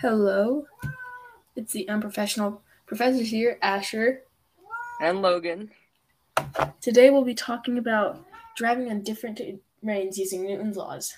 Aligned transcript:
Hello, 0.00 0.64
it's 1.56 1.72
the 1.72 1.88
unprofessional 1.88 2.62
professors 2.86 3.30
here, 3.30 3.58
Asher. 3.60 4.22
and 5.02 5.22
Logan. 5.22 5.72
Today 6.80 7.10
we'll 7.10 7.24
be 7.24 7.34
talking 7.34 7.78
about 7.78 8.24
driving 8.56 8.88
on 8.90 9.02
different 9.02 9.40
terrains 9.84 10.16
using 10.16 10.46
Newton's 10.46 10.76
laws. 10.76 11.16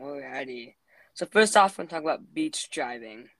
Alrighty. 0.00 0.74
So 1.14 1.26
first 1.26 1.56
off, 1.56 1.76
we're 1.76 1.86
gonna 1.86 1.90
talk 1.90 2.02
about 2.02 2.34
beach 2.34 2.70
driving. 2.70 3.30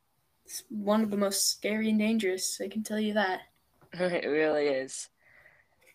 It's 0.45 0.65
one 0.69 1.05
of 1.05 1.13
the 1.13 1.17
most 1.17 1.49
scary 1.49 1.91
and 1.91 2.01
dangerous, 2.01 2.61
I 2.61 2.67
can 2.67 2.83
tell 2.83 2.99
you 2.99 3.15
that. 3.15 3.43
it 3.93 4.27
really 4.27 4.67
is. 4.67 5.09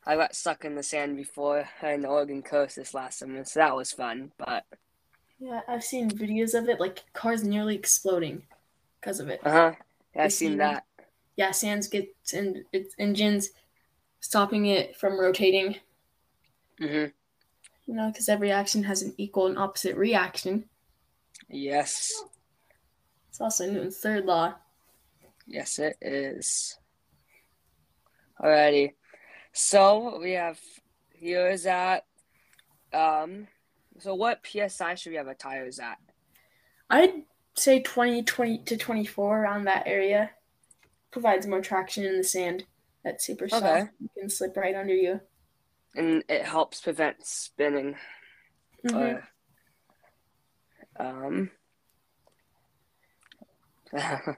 I 0.06 0.16
got 0.16 0.36
stuck 0.36 0.64
in 0.64 0.76
the 0.76 0.84
sand 0.84 1.18
before 1.18 1.68
uh, 1.84 1.88
in 1.88 2.04
the 2.04 2.08
Oregon 2.08 2.44
coast 2.44 2.78
this 2.78 2.94
last 2.94 3.20
summer, 3.20 3.44
so 3.44 3.60
that 3.60 3.76
was 3.76 3.92
fun. 3.92 4.32
But 4.38 4.64
Yeah, 5.44 5.60
I've 5.68 5.84
seen 5.84 6.10
videos 6.10 6.58
of 6.58 6.70
it, 6.70 6.80
like 6.80 7.04
cars 7.12 7.44
nearly 7.44 7.76
exploding 7.76 8.44
because 9.02 9.20
of 9.20 9.28
it. 9.28 9.42
uh 9.46 9.52
huh, 9.52 9.72
yeah, 10.16 10.24
I've 10.24 10.32
seen 10.34 10.52
sand- 10.52 10.62
that. 10.62 10.86
Yeah, 11.36 11.52
sands 11.52 11.88
gets 11.90 12.34
in 12.34 12.64
its 12.72 12.96
engines, 12.98 13.50
stopping 14.22 14.68
it 14.68 14.96
from 14.96 15.20
rotating. 15.20 15.76
Mm-hmm. 16.80 17.12
You 17.88 17.94
know, 17.94 18.08
because 18.10 18.30
every 18.30 18.52
action 18.52 18.84
has 18.84 19.02
an 19.02 19.14
equal 19.18 19.48
and 19.48 19.58
opposite 19.58 19.98
reaction. 19.98 20.70
Yes, 21.50 22.24
It's 23.28 23.42
also 23.42 23.70
Newton's 23.70 23.98
third 24.00 24.26
law. 24.26 24.54
yes, 25.46 25.78
it 25.78 25.98
is. 26.02 26.78
Alrighty. 28.40 28.94
So 29.52 30.20
we 30.22 30.32
have 30.32 30.58
here 31.12 31.50
is 31.50 31.66
at 31.66 32.06
um. 32.94 33.48
So 34.00 34.16
what 34.16 34.46
psi 34.46 34.96
should 34.96 35.12
we 35.12 35.18
have 35.18 35.28
our 35.28 35.34
tires 35.34 35.80
at? 35.80 35.98
I'd 36.90 37.24
say 37.56 37.82
20, 37.82 38.24
20 38.24 38.58
to 38.60 38.78
24 38.78 39.42
around 39.42 39.66
that 39.66 39.84
area. 39.86 40.32
Provides 41.12 41.48
more 41.48 41.62
traction 41.62 42.04
in 42.06 42.18
the 42.18 42.24
sand. 42.24 42.66
That's 43.04 43.26
super 43.26 43.48
soft. 43.48 43.64
Okay. 43.64 43.86
You 44.00 44.10
can 44.18 44.30
slip 44.30 44.56
right 44.58 44.76
under 44.76 44.94
you. 44.94 45.20
And 45.96 46.24
it 46.28 46.44
helps 46.44 46.82
prevent 46.82 47.26
spinning. 47.26 47.96
Mhm. 48.86 49.22
Uh, 51.00 51.04
um. 51.04 51.52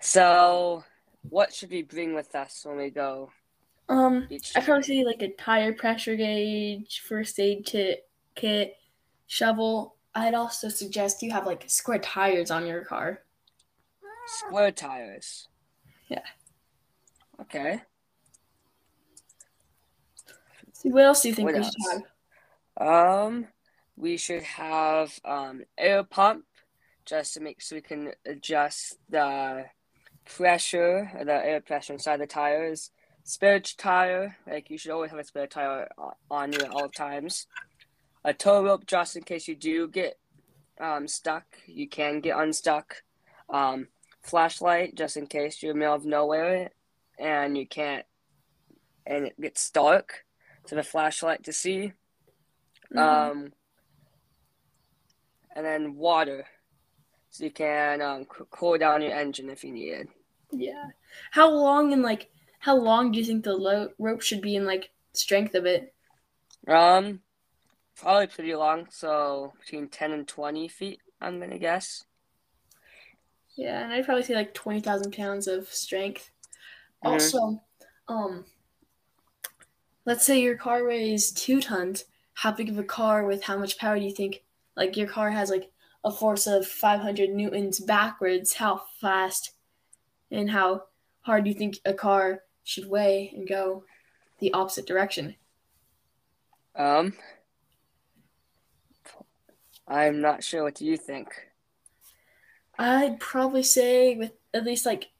so, 0.00 0.84
what 1.28 1.52
should 1.52 1.70
we 1.70 1.82
bring 1.82 2.14
with 2.14 2.34
us 2.34 2.64
when 2.64 2.76
we 2.76 2.90
go 2.90 3.30
Um. 3.88 4.28
I'd 4.54 4.64
probably 4.64 4.82
say 4.82 5.04
like 5.04 5.22
a 5.22 5.32
tire 5.32 5.72
pressure 5.72 6.14
gauge, 6.16 7.02
first 7.04 7.40
aid 7.40 7.66
kit, 7.66 8.08
kit, 8.36 8.76
shovel. 9.26 9.96
I'd 10.14 10.34
also 10.34 10.68
suggest 10.68 11.22
you 11.22 11.30
have 11.30 11.46
like 11.46 11.64
square 11.68 11.98
tires 11.98 12.50
on 12.50 12.66
your 12.66 12.84
car. 12.84 13.22
Square 14.26 14.72
tires. 14.72 15.48
Yeah. 16.08 16.22
Okay. 17.40 17.82
See, 20.72 20.90
what 20.90 21.04
else 21.04 21.22
do 21.22 21.28
you 21.28 21.34
think 21.34 21.46
What 21.46 21.56
we 21.56 21.64
should 21.64 22.02
have? 22.78 23.24
Um, 23.26 23.46
we 23.96 24.16
should 24.16 24.42
have 24.42 25.18
um 25.24 25.62
air 25.78 26.02
pump 26.04 26.44
just 27.04 27.34
to 27.34 27.40
make 27.40 27.60
so 27.60 27.76
we 27.76 27.82
can 27.82 28.12
adjust 28.26 28.98
the 29.08 29.64
pressure, 30.24 31.10
the 31.24 31.32
air 31.32 31.60
pressure 31.60 31.92
inside 31.92 32.20
the 32.20 32.26
tires. 32.26 32.90
Spare 33.24 33.60
tire, 33.60 34.36
like 34.46 34.70
you 34.70 34.78
should 34.78 34.90
always 34.90 35.10
have 35.10 35.20
a 35.20 35.24
spare 35.24 35.46
tire 35.46 35.88
on 36.30 36.52
you 36.52 36.58
at 36.60 36.70
all 36.70 36.88
times. 36.88 37.46
A 38.24 38.32
tow 38.32 38.62
rope 38.64 38.86
just 38.86 39.16
in 39.16 39.22
case 39.22 39.48
you 39.48 39.56
do 39.56 39.88
get 39.88 40.18
um 40.80 41.06
stuck, 41.08 41.44
you 41.66 41.88
can 41.88 42.20
get 42.20 42.36
unstuck. 42.38 43.02
Um, 43.48 43.88
flashlight 44.22 44.94
just 44.94 45.16
in 45.16 45.26
case 45.26 45.62
you're 45.62 45.72
in 45.72 45.78
the 45.78 45.80
middle 45.80 45.94
of 45.96 46.04
nowhere 46.06 46.70
and 47.18 47.58
you 47.58 47.66
can't, 47.66 48.06
and 49.04 49.26
it 49.26 49.40
gets 49.40 49.68
dark. 49.70 50.24
So 50.66 50.76
the 50.76 50.82
flashlight 50.84 51.42
to 51.44 51.52
see. 51.52 51.92
Mhm. 52.94 52.98
Um, 52.98 53.52
and 55.54 55.66
then 55.66 55.96
water, 55.96 56.46
so 57.30 57.44
you 57.44 57.50
can 57.50 58.00
um, 58.00 58.24
cool 58.24 58.78
down 58.78 59.02
your 59.02 59.12
engine 59.12 59.50
if 59.50 59.64
you 59.64 59.72
need 59.72 59.90
it. 59.92 60.08
yeah. 60.52 60.86
How 61.32 61.50
long 61.50 61.92
and 61.92 62.02
like 62.02 62.30
how 62.60 62.76
long 62.76 63.10
do 63.12 63.18
you 63.18 63.24
think 63.24 63.44
the 63.44 63.54
lo- 63.54 63.90
rope 63.98 64.22
should 64.22 64.40
be 64.40 64.54
in 64.56 64.64
like 64.64 64.90
strength 65.12 65.54
of 65.54 65.66
it? 65.66 65.92
Um, 66.68 67.20
probably 67.96 68.26
pretty 68.26 68.54
long, 68.54 68.86
so 68.90 69.52
between 69.60 69.88
ten 69.88 70.12
and 70.12 70.26
twenty 70.26 70.68
feet. 70.68 71.00
I'm 71.20 71.38
gonna 71.40 71.58
guess. 71.58 72.04
Yeah, 73.56 73.82
and 73.82 73.92
I'd 73.92 74.04
probably 74.04 74.24
say 74.24 74.34
like 74.34 74.54
twenty 74.54 74.80
thousand 74.80 75.12
pounds 75.14 75.46
of 75.46 75.68
strength. 75.68 76.30
Mhm. 77.04 77.12
Also, 77.12 77.62
um, 78.08 78.44
let's 80.04 80.24
say 80.24 80.40
your 80.40 80.56
car 80.56 80.86
weighs 80.86 81.32
two 81.32 81.60
tons. 81.60 82.04
How 82.34 82.50
big 82.52 82.68
of 82.70 82.78
a 82.78 82.84
car 82.84 83.24
with 83.26 83.44
how 83.44 83.58
much 83.58 83.78
power 83.78 83.98
do 83.98 84.04
you 84.04 84.14
think? 84.14 84.42
Like 84.76 84.96
your 84.96 85.08
car 85.08 85.30
has 85.30 85.50
like 85.50 85.70
a 86.04 86.10
force 86.10 86.46
of 86.46 86.66
five 86.66 87.00
hundred 87.00 87.30
newtons 87.30 87.78
backwards. 87.80 88.54
How 88.54 88.82
fast 89.00 89.52
and 90.30 90.50
how 90.50 90.84
hard 91.20 91.44
do 91.44 91.50
you 91.50 91.56
think 91.56 91.78
a 91.84 91.92
car 91.94 92.42
should 92.64 92.88
weigh 92.88 93.30
and 93.34 93.46
go 93.48 93.84
the 94.38 94.52
opposite 94.54 94.86
direction? 94.86 95.36
Um, 96.74 97.12
I'm 99.88 100.20
not 100.20 100.42
sure. 100.44 100.62
What 100.64 100.74
do 100.76 100.84
you 100.86 100.96
think? 100.96 101.28
I'd 102.78 103.20
probably 103.20 103.62
say 103.62 104.16
with 104.16 104.32
at 104.54 104.64
least 104.64 104.86
like 104.86 105.10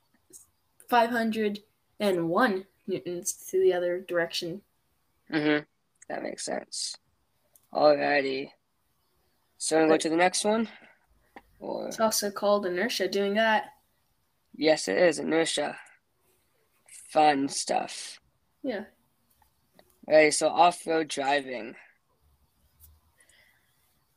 five 0.88 1.10
hundred 1.10 1.60
and 2.00 2.28
one 2.28 2.66
newtons 2.86 3.32
to 3.50 3.60
the 3.60 3.72
other 3.72 4.00
direction. 4.00 4.62
Mm-hmm. 5.32 5.64
That 6.08 6.22
makes 6.22 6.44
sense. 6.44 6.96
Alrighty. 7.72 8.50
So 9.58 9.82
we 9.82 9.88
go 9.88 9.96
to 9.96 10.08
the 10.08 10.16
next 10.16 10.44
one. 10.44 10.68
Or 11.60 11.86
It's 11.88 12.00
also 12.00 12.30
called 12.30 12.66
inertia 12.66 13.08
doing 13.08 13.34
that. 13.34 13.66
yes, 14.56 14.88
it 14.88 14.98
is 14.98 15.18
inertia. 15.20 15.76
Fun 17.10 17.48
stuff. 17.48 18.20
Yeah. 18.62 18.84
Alrighty, 20.08 20.34
so 20.34 20.48
off-road 20.48 21.08
driving. 21.08 21.76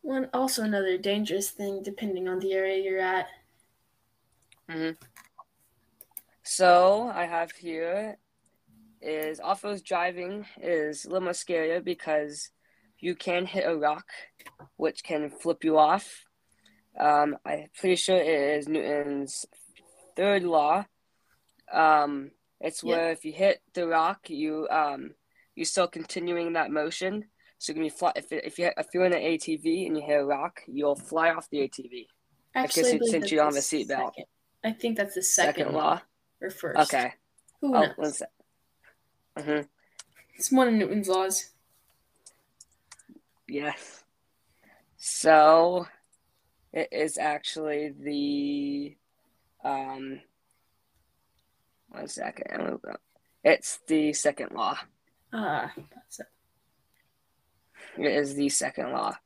One 0.05 0.29
also 0.35 0.61
another 0.61 0.99
dangerous 0.99 1.49
thing 1.49 1.81
depending 1.81 2.27
on 2.27 2.37
the 2.37 2.53
area 2.53 2.77
you're 2.83 2.99
at. 2.99 3.25
hmm 4.69 4.91
So 6.43 7.11
I 7.11 7.25
have 7.25 7.51
here 7.51 8.17
is 9.01 9.39
off-road 9.39 9.83
driving 9.83 10.45
is 10.61 11.05
a 11.05 11.09
little 11.09 11.23
more 11.23 11.33
scarier 11.33 11.83
because 11.83 12.51
you 12.99 13.15
can 13.15 13.47
hit 13.47 13.65
a 13.67 13.75
rock, 13.75 14.05
which 14.77 15.03
can 15.03 15.31
flip 15.31 15.63
you 15.63 15.79
off. 15.79 16.25
Um, 16.99 17.37
I'm 17.43 17.65
pretty 17.75 17.95
sure 17.95 18.17
it 18.17 18.27
is 18.59 18.67
Newton's 18.67 19.47
third 20.15 20.43
law. 20.43 20.85
Um, 21.71 22.29
it's 22.61 22.83
Yeah. 22.83 22.89
where 22.91 23.11
if 23.11 23.25
you 23.25 23.33
hit 23.33 23.59
the 23.73 23.87
rock, 23.87 24.29
you 24.29 24.67
um, 24.69 25.15
you're 25.55 25.65
still 25.65 25.87
continuing 25.87 26.53
that 26.53 26.69
motion. 26.69 27.25
So 27.65 27.71
you 27.71 27.73
can 27.77 27.83
be 27.83 27.89
fly 27.89 28.11
if 28.15 28.31
if 28.31 28.59
you 28.59 28.69
if 28.77 28.87
you're 28.93 29.05
in 29.05 29.13
an 29.13 29.23
ATV 29.23 29.87
and 29.87 29.97
you 29.97 30.03
hit 30.05 30.21
a 30.21 30.23
rock, 30.23 30.61
you'll 30.67 30.95
fly 30.95 31.31
off 31.31 31.49
the 31.49 31.61
ATV. 31.61 32.05
Actually, 32.53 32.83
I 32.83 32.89
since- 32.91 33.09
since 33.09 33.31
you 33.31 33.37
don't 33.37 33.53
the 33.53 33.55
have 33.55 33.63
a 33.63 34.05
seatbelt. 34.05 34.11
I 34.63 34.71
think 34.71 34.97
that's 34.97 35.15
the 35.15 35.23
second, 35.23 35.55
Second 35.65 35.73
law 35.73 35.99
or 36.41 36.51
first. 36.51 36.79
Okay. 36.93 37.15
Who 37.61 37.75
Oh, 37.75 37.81
knows? 37.81 37.97
one 37.97 38.11
sec. 38.13 38.29
Mhm. 39.35 39.67
It's 40.35 40.51
one 40.51 40.67
of 40.67 40.73
Newton's 40.75 41.09
laws. 41.09 41.53
Yes. 43.47 44.03
So 44.97 45.87
it 46.71 46.89
is 46.91 47.17
actually 47.17 47.89
the 47.89 48.95
um 49.67 50.21
one 51.89 52.07
second. 52.07 52.45
Gonna 52.83 52.97
It's 53.43 53.77
the 53.87 54.13
second 54.13 54.51
law. 54.51 54.77
Ah, 55.33 55.73
that's 55.95 56.19
it. 56.19 56.27
It 57.97 58.05
is 58.05 58.35
the 58.35 58.49
second 58.49 58.91
law. 58.91 59.17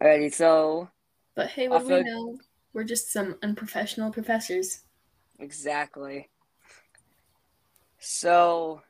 Alrighty, 0.00 0.32
so 0.32 0.88
But 1.34 1.48
hey, 1.50 1.68
what 1.68 1.80
do 1.80 1.86
we 1.86 2.02
know? 2.02 2.38
We're 2.72 2.84
just 2.84 3.12
some 3.12 3.36
unprofessional 3.42 4.10
professors. 4.12 4.80
exactly. 5.38 6.30
So 7.98 8.82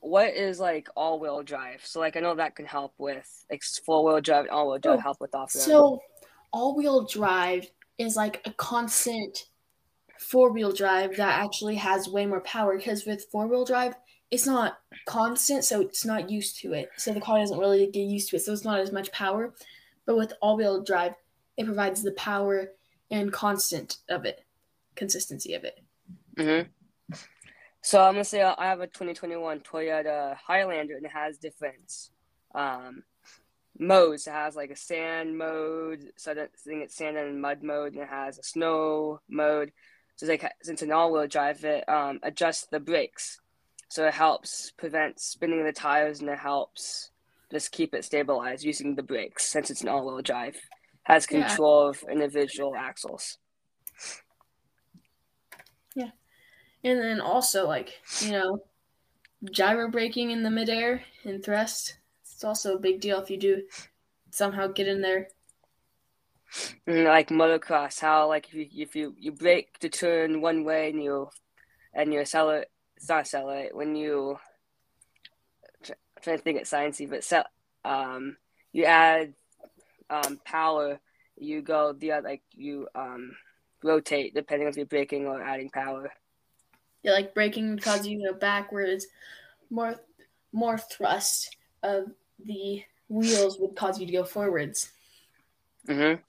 what 0.00 0.34
is 0.34 0.58
like 0.60 0.88
all 0.96 1.18
wheel 1.20 1.42
drive? 1.42 1.84
So 1.84 2.00
like 2.00 2.16
I 2.16 2.20
know 2.20 2.34
that 2.34 2.56
can 2.56 2.66
help 2.66 2.94
with 2.98 3.26
like 3.50 3.62
four 3.84 4.04
wheel 4.04 4.20
drive, 4.20 4.46
all 4.50 4.68
wheel 4.70 4.78
drive 4.78 4.98
Oh, 4.98 5.02
help 5.02 5.20
with 5.20 5.34
off 5.34 5.54
road. 5.54 5.62
So, 5.62 6.00
all-wheel 6.52 7.06
drive 7.06 7.70
is 7.98 8.16
like 8.16 8.40
a 8.44 8.52
constant 8.52 9.46
four-wheel 10.18 10.72
drive 10.72 11.16
that 11.16 11.38
actually 11.40 11.76
has 11.76 12.08
way 12.08 12.26
more 12.26 12.40
power. 12.40 12.76
Because 12.76 13.06
with 13.06 13.24
four-wheel 13.30 13.64
drive, 13.64 13.94
it's 14.30 14.46
not 14.46 14.78
constant, 15.06 15.64
so 15.64 15.80
it's 15.80 16.04
not 16.04 16.30
used 16.30 16.60
to 16.60 16.72
it. 16.72 16.90
So 16.96 17.12
the 17.12 17.20
car 17.20 17.38
doesn't 17.38 17.58
really 17.58 17.86
get 17.86 18.00
used 18.00 18.30
to 18.30 18.36
it, 18.36 18.40
so 18.40 18.52
it's 18.52 18.64
not 18.64 18.80
as 18.80 18.92
much 18.92 19.10
power. 19.12 19.52
But 20.06 20.16
with 20.16 20.32
all-wheel 20.40 20.82
drive, 20.82 21.14
it 21.56 21.66
provides 21.66 22.02
the 22.02 22.12
power 22.12 22.70
and 23.10 23.32
constant 23.32 23.98
of 24.08 24.24
it, 24.24 24.44
consistency 24.94 25.54
of 25.54 25.64
it. 25.64 25.80
Mm-hmm. 26.36 26.68
So 27.82 28.02
I'm 28.02 28.14
gonna 28.14 28.24
say 28.24 28.42
I 28.42 28.66
have 28.66 28.80
a 28.80 28.86
2021 28.86 29.60
Toyota 29.60 30.36
Highlander, 30.36 30.96
and 30.96 31.06
it 31.06 31.12
has 31.12 31.38
different 31.38 31.92
um, 32.54 33.02
modes. 33.78 34.26
It 34.26 34.32
has 34.32 34.54
like 34.54 34.70
a 34.70 34.76
sand 34.76 35.36
mode, 35.36 36.12
so 36.16 36.32
I 36.32 36.34
think 36.34 36.84
it's 36.84 36.96
sand 36.96 37.16
and 37.16 37.40
mud 37.40 37.62
mode, 37.62 37.94
and 37.94 38.02
it 38.02 38.08
has 38.08 38.38
a 38.38 38.42
snow 38.42 39.20
mode. 39.28 39.72
So 40.16 40.26
like 40.26 40.44
since 40.62 40.82
an 40.82 40.92
all-wheel 40.92 41.26
drive, 41.26 41.64
it 41.64 41.88
um, 41.88 42.20
adjusts 42.22 42.66
the 42.70 42.80
brakes, 42.80 43.40
so 43.90 44.06
it 44.06 44.14
helps 44.14 44.70
prevent 44.70 45.20
spinning 45.20 45.64
the 45.64 45.72
tires, 45.72 46.20
and 46.20 46.30
it 46.30 46.38
helps 46.38 47.10
just 47.50 47.72
keep 47.72 47.94
it 47.94 48.04
stabilized 48.04 48.64
using 48.64 48.94
the 48.94 49.02
brakes. 49.02 49.46
Since 49.46 49.70
it's 49.70 49.82
an 49.82 49.88
all-wheel 49.88 50.22
drive, 50.22 50.56
has 51.02 51.26
control 51.26 51.84
yeah. 51.84 51.90
of 51.90 52.04
individual 52.10 52.74
axles. 52.74 53.36
Yeah, 55.94 56.10
and 56.82 56.98
then 57.00 57.20
also 57.20 57.66
like 57.66 58.00
you 58.22 58.32
know, 58.32 58.62
gyro 59.50 59.90
braking 59.90 60.30
in 60.30 60.42
the 60.42 60.50
midair 60.50 61.02
and 61.24 61.44
thrust. 61.44 61.98
It's 62.22 62.44
also 62.44 62.76
a 62.76 62.80
big 62.80 63.00
deal 63.00 63.20
if 63.20 63.30
you 63.30 63.36
do 63.36 63.62
somehow 64.30 64.68
get 64.68 64.88
in 64.88 65.02
there 65.02 65.28
Mm, 66.86 67.04
like 67.06 67.28
motocross, 67.28 68.00
how 68.00 68.26
like 68.28 68.48
if 68.48 68.54
you 68.54 68.66
if 68.82 68.96
you 68.96 69.14
you 69.18 69.32
brake 69.32 69.78
to 69.78 69.88
turn 69.88 70.40
one 70.40 70.64
way 70.64 70.90
and 70.90 71.02
you 71.02 71.30
and 71.94 72.12
you 72.12 72.20
accelerate, 72.20 72.66
it's 73.00 73.08
not 73.08 73.20
accelerate 73.20 73.74
when 73.74 73.96
you 73.96 74.38
I'm 75.88 76.22
trying 76.22 76.36
to 76.36 76.42
think 76.42 76.60
it's 76.60 76.70
sciencey, 76.70 77.08
but 77.08 77.24
so, 77.24 77.42
um, 77.82 78.36
you 78.72 78.84
add 78.84 79.32
um, 80.10 80.38
power, 80.44 81.00
you 81.38 81.62
go 81.62 81.94
the 81.94 82.12
other 82.12 82.28
like 82.28 82.42
you 82.52 82.86
um 82.94 83.32
rotate 83.82 84.34
depending 84.34 84.66
on 84.66 84.70
if 84.70 84.76
you're 84.76 84.84
braking 84.84 85.26
or 85.26 85.42
adding 85.42 85.70
power. 85.70 86.12
Yeah, 87.02 87.12
like 87.12 87.32
braking 87.34 87.70
would 87.70 87.82
cause 87.82 88.06
you 88.06 88.18
to 88.18 88.32
go 88.32 88.38
backwards. 88.38 89.06
More 89.70 89.96
more 90.52 90.76
thrust 90.76 91.56
of 91.82 92.10
the 92.44 92.82
wheels 93.08 93.58
would 93.58 93.74
cause 93.76 93.98
you 93.98 94.04
to 94.04 94.12
go 94.12 94.24
forwards. 94.24 94.90
Mm-hmm. 95.88 96.20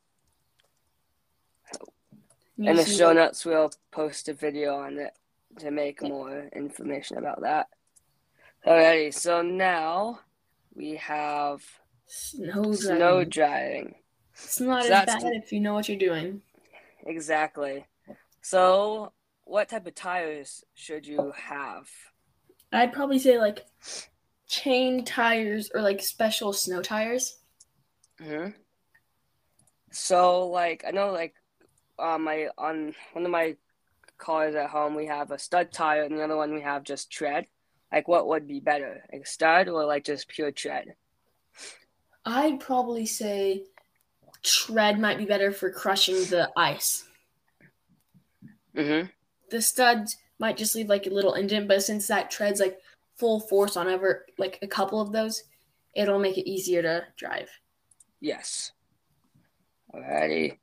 In 2.63 2.75
the 2.77 2.85
show 2.85 3.11
notes, 3.11 3.43
we'll 3.43 3.71
post 3.91 4.29
a 4.29 4.33
video 4.33 4.77
on 4.77 4.97
it 4.99 5.13
to 5.59 5.71
make 5.71 6.01
more 6.01 6.49
information 6.55 7.17
about 7.17 7.41
that. 7.41 7.67
Alrighty, 8.65 9.13
so 9.13 9.41
now 9.41 10.19
we 10.75 10.95
have 10.97 11.63
snow 12.05 12.73
driving. 12.73 12.75
Snow 12.75 13.23
driving. 13.23 13.95
It's 14.33 14.59
not 14.59 14.83
so 14.85 14.93
as 14.93 15.05
bad 15.05 15.33
if 15.33 15.51
you 15.51 15.59
know 15.59 15.73
what 15.73 15.89
you're 15.89 15.97
doing. 15.97 16.41
Exactly. 17.05 17.85
So, 18.41 19.13
what 19.43 19.69
type 19.69 19.87
of 19.87 19.95
tires 19.95 20.63
should 20.73 21.05
you 21.05 21.33
have? 21.35 21.87
I'd 22.71 22.93
probably 22.93 23.19
say 23.19 23.37
like 23.37 23.65
chain 24.47 25.03
tires 25.05 25.71
or 25.73 25.81
like 25.81 26.01
special 26.01 26.53
snow 26.53 26.81
tires. 26.81 27.37
Hmm. 28.19 28.49
So, 29.91 30.47
like, 30.47 30.85
I 30.87 30.91
know, 30.91 31.11
like, 31.11 31.35
on 31.99 32.23
my 32.23 32.47
on 32.57 32.95
one 33.13 33.25
of 33.25 33.31
my 33.31 33.55
cars 34.21 34.55
at 34.55 34.69
home 34.69 34.95
we 34.95 35.07
have 35.07 35.31
a 35.31 35.39
stud 35.39 35.71
tire 35.71 36.03
and 36.03 36.17
the 36.17 36.23
other 36.23 36.37
one 36.37 36.53
we 36.53 36.61
have 36.61 36.83
just 36.83 37.11
tread. 37.11 37.45
Like 37.91 38.07
what 38.07 38.27
would 38.27 38.47
be 38.47 38.61
better 38.61 39.03
like 39.11 39.27
stud 39.27 39.67
or 39.67 39.83
like 39.85 40.05
just 40.05 40.29
pure 40.29 40.51
tread? 40.51 40.95
I'd 42.23 42.61
probably 42.61 43.05
say 43.05 43.65
tread 44.43 44.99
might 44.99 45.17
be 45.17 45.25
better 45.25 45.51
for 45.51 45.69
crushing 45.71 46.15
the 46.25 46.49
ice. 46.55 47.03
Mm-hmm. 48.73 49.07
the 49.49 49.61
studs 49.61 50.15
might 50.39 50.55
just 50.55 50.75
leave 50.75 50.87
like 50.87 51.05
a 51.05 51.09
little 51.09 51.33
indent 51.33 51.67
but 51.67 51.83
since 51.83 52.07
that 52.07 52.31
treads 52.31 52.61
like 52.61 52.79
full 53.17 53.41
force 53.41 53.75
on 53.75 53.89
ever 53.89 54.25
like 54.37 54.57
a 54.61 54.67
couple 54.67 55.01
of 55.01 55.11
those 55.11 55.43
it'll 55.93 56.19
make 56.19 56.37
it 56.37 56.49
easier 56.49 56.81
to 56.81 57.03
drive. 57.17 57.49
Yes. 58.19 58.71
Alrighty. 59.93 60.57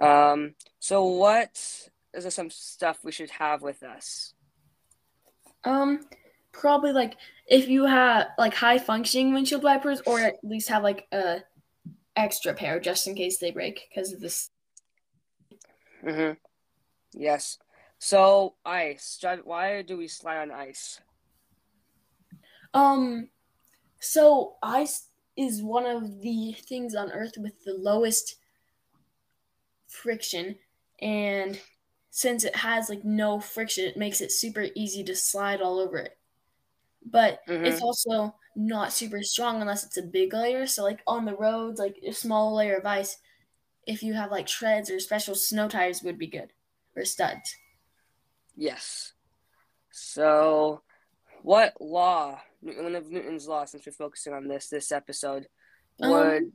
Um, 0.00 0.54
so 0.80 1.04
what 1.04 1.88
is 2.14 2.24
there 2.24 2.30
some 2.30 2.50
stuff 2.50 2.98
we 3.02 3.12
should 3.12 3.30
have 3.30 3.62
with 3.62 3.82
us? 3.82 4.34
Um, 5.64 6.06
probably 6.52 6.92
like 6.92 7.16
if 7.46 7.68
you 7.68 7.84
have 7.84 8.28
like 8.38 8.54
high 8.54 8.78
functioning 8.78 9.32
windshield 9.32 9.62
wipers, 9.62 10.02
or 10.06 10.20
at 10.20 10.36
least 10.42 10.68
have 10.68 10.82
like 10.82 11.06
a 11.12 11.42
extra 12.16 12.52
pair 12.54 12.78
just 12.80 13.06
in 13.06 13.14
case 13.14 13.38
they 13.38 13.50
break 13.50 13.88
because 13.88 14.12
of 14.12 14.20
this. 14.20 14.50
Mhm. 16.04 16.36
Yes. 17.12 17.58
So 17.98 18.54
ice. 18.64 19.22
Why 19.44 19.82
do 19.82 19.96
we 19.96 20.08
slide 20.08 20.38
on 20.38 20.50
ice? 20.50 21.00
Um. 22.74 23.28
So 24.00 24.56
ice 24.62 25.08
is 25.36 25.62
one 25.62 25.86
of 25.86 26.20
the 26.20 26.52
things 26.52 26.94
on 26.94 27.12
Earth 27.12 27.34
with 27.38 27.64
the 27.64 27.74
lowest 27.74 28.36
friction 29.86 30.56
and 31.00 31.58
since 32.14 32.44
it 32.44 32.54
has 32.54 32.90
like 32.90 33.02
no 33.04 33.40
friction 33.40 33.86
it 33.86 33.96
makes 33.96 34.20
it 34.20 34.30
super 34.30 34.66
easy 34.74 35.02
to 35.02 35.16
slide 35.16 35.62
all 35.62 35.80
over 35.80 35.96
it. 35.96 36.18
But 37.04 37.40
mm-hmm. 37.48 37.64
it's 37.64 37.80
also 37.80 38.34
not 38.54 38.92
super 38.92 39.22
strong 39.22 39.62
unless 39.62 39.82
it's 39.82 39.96
a 39.96 40.02
big 40.02 40.34
layer. 40.34 40.66
So 40.66 40.84
like 40.84 41.00
on 41.06 41.24
the 41.24 41.34
roads 41.34 41.80
like 41.80 41.96
a 42.06 42.12
small 42.12 42.54
layer 42.54 42.76
of 42.76 42.84
ice 42.84 43.16
if 43.86 44.02
you 44.02 44.12
have 44.12 44.30
like 44.30 44.46
treads 44.46 44.90
or 44.90 45.00
special 45.00 45.34
snow 45.34 45.68
tires 45.68 46.02
would 46.02 46.18
be 46.18 46.26
good 46.26 46.52
or 46.94 47.06
studs. 47.06 47.56
Yes. 48.56 49.14
So 49.90 50.82
what 51.42 51.72
law 51.80 52.38
one 52.60 52.94
of 52.94 53.10
newton's 53.10 53.48
law 53.48 53.64
since 53.64 53.86
we're 53.86 53.92
focusing 53.92 54.34
on 54.34 54.46
this 54.46 54.68
this 54.68 54.92
episode 54.92 55.48
um, 56.00 56.10
would 56.10 56.36
um, 56.42 56.52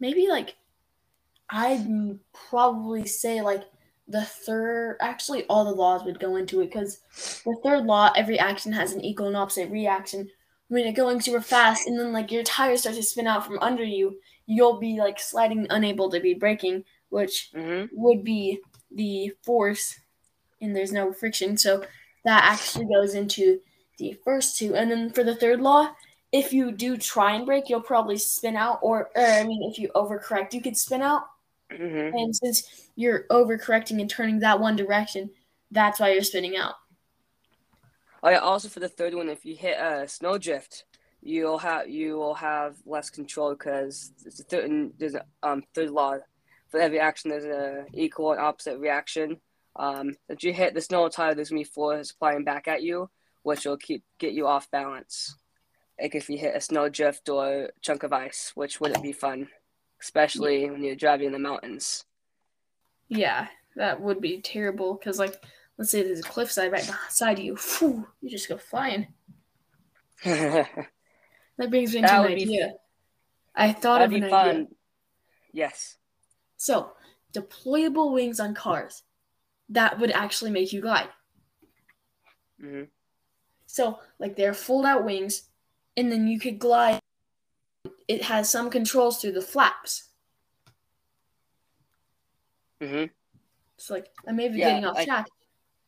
maybe 0.00 0.28
like 0.28 0.56
I'd 1.50 2.18
probably 2.48 3.06
say 3.06 3.40
like 3.40 3.64
the 4.06 4.24
third 4.24 4.96
actually 5.00 5.44
all 5.44 5.64
the 5.64 5.70
laws 5.70 6.04
would 6.04 6.20
go 6.20 6.36
into 6.36 6.60
it 6.60 6.66
because 6.66 7.00
the 7.44 7.56
third 7.62 7.84
law 7.84 8.10
every 8.16 8.38
action 8.38 8.72
has 8.72 8.92
an 8.92 9.04
equal 9.04 9.26
and 9.26 9.36
opposite 9.36 9.70
reaction. 9.70 10.28
When 10.68 10.84
you're 10.84 10.92
going 10.92 11.20
super 11.20 11.40
fast 11.40 11.86
and 11.86 11.98
then 11.98 12.12
like 12.12 12.30
your 12.30 12.42
tires 12.42 12.80
start 12.80 12.96
to 12.96 13.02
spin 13.02 13.26
out 13.26 13.46
from 13.46 13.58
under 13.60 13.84
you 13.84 14.18
you'll 14.46 14.78
be 14.78 14.98
like 14.98 15.18
sliding 15.20 15.66
unable 15.70 16.10
to 16.10 16.20
be 16.20 16.34
braking 16.34 16.84
which 17.10 17.50
mm-hmm. 17.54 17.86
would 17.92 18.22
be 18.22 18.60
the 18.90 19.32
force 19.42 19.98
and 20.60 20.74
there's 20.74 20.92
no 20.92 21.12
friction. 21.12 21.56
So 21.56 21.84
that 22.24 22.44
actually 22.44 22.86
goes 22.86 23.14
into 23.14 23.60
the 23.98 24.16
first 24.24 24.58
two. 24.58 24.74
And 24.74 24.90
then 24.90 25.10
for 25.10 25.24
the 25.24 25.36
third 25.36 25.60
law 25.60 25.90
if 26.32 26.52
you 26.52 26.72
do 26.72 26.96
try 26.96 27.32
and 27.32 27.46
brake 27.46 27.68
you'll 27.68 27.80
probably 27.80 28.18
spin 28.18 28.56
out 28.56 28.78
or, 28.82 29.08
or 29.16 29.24
i 29.24 29.42
mean 29.44 29.70
if 29.70 29.78
you 29.78 29.88
overcorrect 29.94 30.52
you 30.52 30.60
could 30.60 30.76
spin 30.76 31.02
out 31.02 31.22
Mm-hmm. 31.72 32.16
And 32.16 32.34
since 32.34 32.88
you're 32.96 33.24
overcorrecting 33.30 34.00
and 34.00 34.08
turning 34.08 34.40
that 34.40 34.60
one 34.60 34.76
direction, 34.76 35.30
that's 35.70 36.00
why 36.00 36.12
you're 36.12 36.22
spinning 36.22 36.56
out. 36.56 36.74
Oh 38.22 38.30
yeah. 38.30 38.38
Also 38.38 38.68
for 38.68 38.80
the 38.80 38.88
third 38.88 39.14
one, 39.14 39.28
if 39.28 39.44
you 39.44 39.54
hit 39.54 39.78
a 39.78 40.08
snowdrift, 40.08 40.84
you'll 41.22 41.58
have 41.58 41.88
you 41.88 42.16
will 42.16 42.34
have 42.34 42.76
less 42.86 43.10
control 43.10 43.52
because 43.52 44.12
there's 44.22 44.40
a 44.40 44.44
third 44.44 44.92
there's 44.98 45.14
a 45.14 45.24
um 45.42 45.62
third 45.74 45.90
law 45.90 46.16
for 46.68 46.80
every 46.80 47.00
action 47.00 47.30
there's 47.30 47.44
a 47.44 47.84
equal 47.94 48.32
and 48.32 48.40
opposite 48.40 48.78
reaction. 48.78 49.40
Um, 49.76 50.16
if 50.28 50.42
you 50.42 50.52
hit 50.52 50.74
the 50.74 50.80
snow 50.80 51.08
tire, 51.08 51.34
there's 51.34 51.50
gonna 51.50 51.60
be 51.60 51.64
force 51.64 52.12
flying 52.12 52.44
back 52.44 52.66
at 52.66 52.82
you, 52.82 53.10
which 53.42 53.64
will 53.64 53.76
keep 53.76 54.02
get 54.18 54.32
you 54.32 54.46
off 54.46 54.70
balance. 54.70 55.36
Like 56.00 56.14
if 56.14 56.30
you 56.30 56.38
hit 56.38 56.56
a 56.56 56.60
snowdrift 56.60 57.28
or 57.28 57.70
chunk 57.82 58.02
of 58.02 58.12
ice, 58.12 58.52
which 58.54 58.80
wouldn't 58.80 59.02
be 59.02 59.12
fun 59.12 59.48
especially 60.00 60.62
yeah. 60.62 60.70
when 60.70 60.84
you're 60.84 60.96
driving 60.96 61.26
in 61.26 61.32
the 61.32 61.38
mountains. 61.38 62.04
Yeah, 63.08 63.46
that 63.76 64.00
would 64.00 64.20
be 64.20 64.40
terrible 64.40 64.94
because, 64.94 65.18
like, 65.18 65.42
let's 65.76 65.90
say 65.90 66.02
there's 66.02 66.20
a 66.20 66.24
cliffside 66.24 66.72
right 66.72 66.90
beside 67.08 67.38
you, 67.38 67.56
Whew, 67.56 68.06
you 68.20 68.30
just 68.30 68.48
go 68.48 68.58
flying. 68.58 69.08
that 70.24 70.68
brings 71.70 71.94
me 71.94 72.02
to 72.02 72.20
an 72.20 72.26
idea. 72.26 72.74
I 73.54 73.72
thought 73.72 74.02
of 74.02 74.12
an 74.12 74.24
idea. 74.24 74.30
Fun. 74.30 74.68
Yes. 75.52 75.96
So, 76.56 76.92
deployable 77.32 78.12
wings 78.12 78.40
on 78.40 78.54
cars. 78.54 79.02
That 79.70 79.98
would 79.98 80.10
actually 80.10 80.50
make 80.50 80.72
you 80.72 80.80
glide. 80.80 81.08
Mm-hmm. 82.62 82.84
So, 83.66 83.98
like, 84.18 84.36
they're 84.36 84.54
fold 84.54 84.86
out 84.86 85.04
wings, 85.04 85.48
and 85.96 86.10
then 86.10 86.26
you 86.26 86.40
could 86.40 86.58
glide 86.58 87.00
it 88.08 88.22
has 88.24 88.50
some 88.50 88.70
controls 88.70 89.20
through 89.20 89.32
the 89.32 89.42
flaps. 89.42 90.08
Mhm. 92.80 93.10
It's 93.76 93.90
like 93.90 94.10
I 94.26 94.32
may 94.32 94.48
be 94.48 94.58
yeah, 94.58 94.70
getting 94.70 94.84
off 94.86 94.96
like, 94.96 95.06
track, 95.06 95.28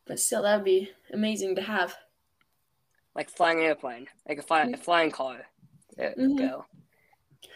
but 0.05 0.19
still, 0.19 0.43
that 0.43 0.57
would 0.57 0.65
be 0.65 0.91
amazing 1.11 1.55
to 1.55 1.61
have. 1.61 1.95
Like 3.13 3.29
flying 3.29 3.59
airplane, 3.59 4.07
like 4.27 4.37
a, 4.37 4.41
fly, 4.41 4.61
mm-hmm. 4.61 4.75
a 4.75 4.77
flying 4.77 5.11
car. 5.11 5.45
There 5.97 6.15
mm-hmm. 6.17 6.37
go. 6.37 6.65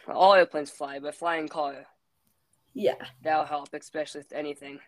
All 0.08 0.34
airplanes 0.34 0.70
fly, 0.70 1.00
but 1.00 1.16
flying 1.16 1.48
car. 1.48 1.86
Yeah. 2.74 2.96
That'll 3.24 3.46
help, 3.46 3.74
especially 3.74 4.20
with 4.20 4.34
anything. 4.34 4.80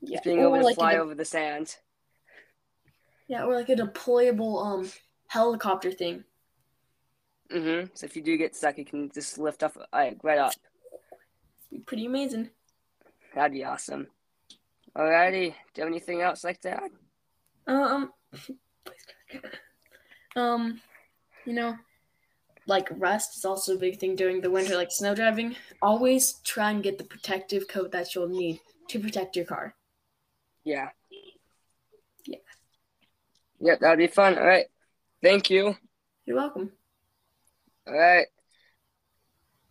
Yeah. 0.00 0.18
Being 0.24 0.40
Or 0.40 0.48
able 0.48 0.58
to 0.58 0.64
like 0.64 0.74
fly 0.74 0.96
over 0.96 1.14
the 1.14 1.24
sand. 1.24 1.76
yeah, 3.28 3.44
or 3.44 3.54
like 3.54 3.68
a 3.68 3.76
deployable 3.76 4.64
um 4.64 4.90
helicopter 5.28 5.92
thing. 5.92 6.24
Mm-hmm. 7.52 7.88
So 7.94 8.06
if 8.06 8.16
you 8.16 8.22
do 8.22 8.36
get 8.36 8.56
stuck, 8.56 8.78
you 8.78 8.84
can 8.84 9.10
just 9.12 9.38
lift 9.38 9.62
up 9.62 9.76
like 9.92 10.18
right 10.22 10.38
up. 10.38 10.52
Be 11.70 11.78
pretty 11.78 12.06
amazing. 12.06 12.50
That'd 13.34 13.52
be 13.52 13.64
awesome. 13.64 14.06
Alrighty. 14.96 15.54
Do 15.74 15.80
you 15.80 15.82
have 15.82 15.88
anything 15.88 16.20
else 16.20 16.44
like 16.44 16.60
that? 16.62 16.84
Um, 17.66 18.12
um, 20.36 20.80
you 21.44 21.52
know, 21.52 21.76
like 22.66 22.88
rest 22.92 23.36
is 23.36 23.44
also 23.44 23.74
a 23.74 23.78
big 23.78 23.98
thing 23.98 24.16
during 24.16 24.40
the 24.40 24.50
winter, 24.50 24.76
like 24.76 24.90
snow 24.90 25.14
driving. 25.14 25.56
Always 25.82 26.34
try 26.44 26.70
and 26.70 26.82
get 26.82 26.98
the 26.98 27.04
protective 27.04 27.68
coat 27.68 27.92
that 27.92 28.14
you'll 28.14 28.28
need 28.28 28.60
to 28.88 28.98
protect 28.98 29.36
your 29.36 29.44
car. 29.44 29.74
Yeah. 30.64 30.90
Yeah. 32.24 32.38
Yep, 33.60 33.80
that'd 33.80 33.98
be 33.98 34.06
fun. 34.06 34.38
All 34.38 34.46
right. 34.46 34.66
Thank 35.22 35.50
you. 35.50 35.76
You're 36.26 36.36
welcome. 36.36 36.72
All 37.86 37.94
right. 37.94 38.26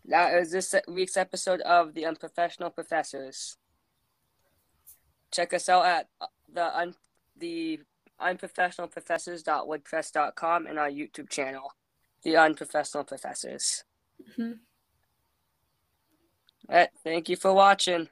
That 0.06 0.38
is 0.38 0.52
this 0.52 0.74
week's 0.88 1.18
episode 1.18 1.60
of 1.62 1.94
The 1.94 2.06
Unprofessional 2.06 2.70
Professors. 2.70 3.58
Check 5.32 5.54
us 5.54 5.68
out 5.70 5.86
at 5.86 6.08
uh, 6.22 6.28
the 6.52 6.78
un- 6.78 6.96
the 7.38 7.80
unprofessionalprofessors.wordpress.com 8.22 10.68
and 10.68 10.78
our 10.78 10.90
YouTube 10.90 11.30
channel, 11.30 11.74
The 12.24 12.36
Unprofessional 12.38 13.06
Professors. 13.06 13.84
Mhm. 14.38 14.60
All 16.70 16.76
right. 16.76 16.90
Thank 17.04 17.30
you 17.30 17.36
for 17.36 17.54
watching. 17.54 18.10